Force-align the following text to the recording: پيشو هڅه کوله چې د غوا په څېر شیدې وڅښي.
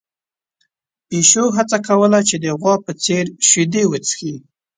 پيشو 1.07 1.45
هڅه 1.57 1.77
کوله 1.87 2.19
چې 2.29 2.35
د 2.43 2.45
غوا 2.59 2.75
په 2.85 2.91
څېر 3.03 3.25
شیدې 3.49 3.83
وڅښي. 3.87 4.33